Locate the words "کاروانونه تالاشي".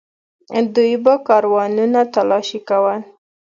1.27-2.59